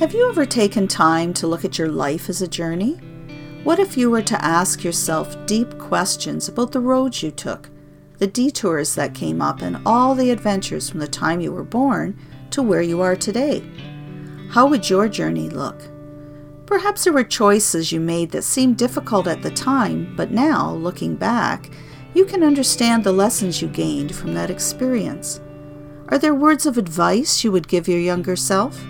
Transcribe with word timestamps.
Have 0.00 0.14
you 0.14 0.30
ever 0.30 0.46
taken 0.46 0.88
time 0.88 1.34
to 1.34 1.46
look 1.46 1.62
at 1.62 1.76
your 1.76 1.90
life 1.90 2.30
as 2.30 2.40
a 2.40 2.48
journey? 2.48 2.94
What 3.64 3.78
if 3.78 3.98
you 3.98 4.10
were 4.10 4.22
to 4.22 4.42
ask 4.42 4.82
yourself 4.82 5.36
deep 5.44 5.76
questions 5.76 6.48
about 6.48 6.72
the 6.72 6.80
roads 6.80 7.22
you 7.22 7.30
took, 7.30 7.68
the 8.16 8.26
detours 8.26 8.94
that 8.94 9.14
came 9.14 9.42
up, 9.42 9.60
and 9.60 9.76
all 9.84 10.14
the 10.14 10.30
adventures 10.30 10.88
from 10.88 11.00
the 11.00 11.06
time 11.06 11.42
you 11.42 11.52
were 11.52 11.64
born 11.64 12.18
to 12.48 12.62
where 12.62 12.80
you 12.80 13.02
are 13.02 13.14
today? 13.14 13.62
How 14.48 14.66
would 14.66 14.88
your 14.88 15.06
journey 15.06 15.50
look? 15.50 15.82
Perhaps 16.64 17.04
there 17.04 17.12
were 17.12 17.22
choices 17.22 17.92
you 17.92 18.00
made 18.00 18.30
that 18.30 18.44
seemed 18.44 18.78
difficult 18.78 19.26
at 19.26 19.42
the 19.42 19.50
time, 19.50 20.14
but 20.16 20.30
now, 20.30 20.72
looking 20.72 21.14
back, 21.14 21.68
you 22.14 22.24
can 22.24 22.42
understand 22.42 23.04
the 23.04 23.12
lessons 23.12 23.60
you 23.60 23.68
gained 23.68 24.14
from 24.14 24.32
that 24.32 24.50
experience. 24.50 25.42
Are 26.08 26.18
there 26.18 26.34
words 26.34 26.64
of 26.64 26.78
advice 26.78 27.44
you 27.44 27.52
would 27.52 27.68
give 27.68 27.86
your 27.86 28.00
younger 28.00 28.34
self? 28.34 28.82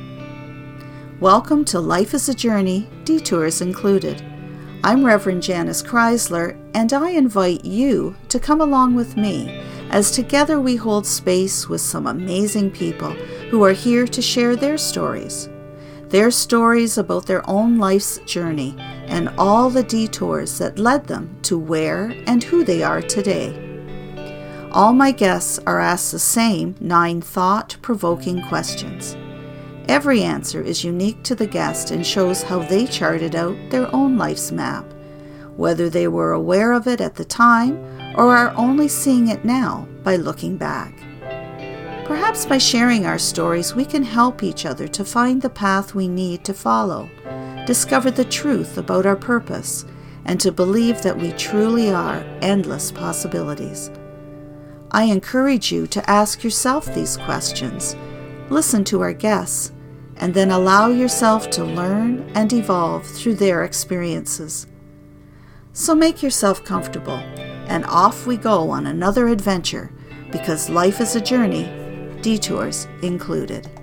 Welcome 1.21 1.67
to 1.67 1.81
Life 1.81 2.15
is 2.15 2.31
a 2.31 2.35
Journey, 2.35 2.89
Detours 3.05 3.61
Included. 3.61 4.25
I'm 4.83 5.05
Reverend 5.05 5.43
Janice 5.43 5.83
Kreisler, 5.83 6.59
and 6.73 6.91
I 6.95 7.11
invite 7.11 7.63
you 7.63 8.17
to 8.31 8.41
come 8.41 8.63
along 8.63 8.95
with 8.95 9.19
me 9.19 9.63
as 9.91 10.11
together 10.11 10.59
we 10.59 10.77
hold 10.77 11.07
space 11.07 11.69
with 11.69 11.83
some 11.83 12.07
amazing 12.07 12.71
people 12.71 13.11
who 13.51 13.63
are 13.63 13.75
here 13.75 14.07
to 14.07 14.23
share 14.23 14.57
their 14.57 14.79
stories. 14.79 15.51
Their 16.09 16.31
stories 16.31 16.97
about 16.97 17.27
their 17.27 17.47
own 17.47 17.77
life's 17.77 18.17
journey 18.21 18.75
and 18.79 19.29
all 19.37 19.69
the 19.69 19.83
detours 19.83 20.57
that 20.57 20.79
led 20.79 21.07
them 21.07 21.39
to 21.43 21.59
where 21.59 22.15
and 22.27 22.43
who 22.43 22.65
they 22.65 22.83
are 22.83 23.03
today. 23.03 23.53
All 24.73 24.95
my 24.95 25.11
guests 25.11 25.59
are 25.67 25.81
asked 25.81 26.13
the 26.13 26.19
same 26.19 26.77
nine 26.81 27.21
thought 27.21 27.77
provoking 27.83 28.41
questions. 28.49 29.19
Every 29.91 30.23
answer 30.23 30.63
is 30.63 30.85
unique 30.85 31.21
to 31.25 31.35
the 31.35 31.49
guest 31.49 31.91
and 31.91 32.07
shows 32.07 32.45
how 32.45 32.61
they 32.61 32.87
charted 32.87 33.35
out 33.35 33.57
their 33.71 33.93
own 33.93 34.17
life's 34.17 34.53
map, 34.53 34.85
whether 35.57 35.91
they 35.91 36.07
were 36.07 36.31
aware 36.31 36.71
of 36.71 36.87
it 36.87 37.01
at 37.01 37.17
the 37.17 37.25
time 37.25 37.77
or 38.15 38.37
are 38.37 38.55
only 38.57 38.87
seeing 38.87 39.27
it 39.27 39.45
now 39.45 39.89
by 40.05 40.15
looking 40.15 40.57
back. 40.57 40.95
Perhaps 42.07 42.47
by 42.47 42.57
sharing 42.57 43.05
our 43.05 43.19
stories, 43.19 43.75
we 43.75 43.85
can 43.85 44.05
help 44.05 44.45
each 44.45 44.65
other 44.65 44.87
to 44.87 45.05
find 45.05 45.43
the 45.43 45.51
path 45.51 45.93
we 45.93 46.07
need 46.07 46.45
to 46.45 46.55
follow, 46.55 47.11
discover 47.67 48.13
the 48.13 48.25
truth 48.25 48.79
about 48.79 49.07
our 49.07 49.17
purpose, 49.17 49.85
and 50.25 50.39
to 50.39 50.53
believe 50.53 51.03
that 51.03 51.19
we 51.19 51.33
truly 51.33 51.91
are 51.91 52.25
endless 52.43 52.93
possibilities. 52.93 53.91
I 54.93 55.03
encourage 55.05 55.73
you 55.73 55.89
to 55.89 56.09
ask 56.09 56.45
yourself 56.45 56.95
these 56.95 57.17
questions, 57.17 57.97
listen 58.51 58.85
to 58.85 59.01
our 59.01 59.13
guests, 59.13 59.73
and 60.21 60.35
then 60.35 60.51
allow 60.51 60.89
yourself 60.89 61.51
to 61.51 61.65
learn 61.65 62.31
and 62.35 62.53
evolve 62.53 63.07
through 63.07 63.35
their 63.35 63.65
experiences. 63.65 64.67
So 65.73 65.95
make 65.95 66.23
yourself 66.23 66.65
comfortable, 66.65 67.19
and 67.67 67.85
off 67.87 68.27
we 68.27 68.37
go 68.37 68.71
on 68.71 68.87
another 68.87 69.29
adventure 69.29 69.91
because 70.31 70.69
life 70.71 71.01
is 71.01 71.17
a 71.17 71.21
journey, 71.21 71.65
detours 72.21 72.87
included. 73.03 73.80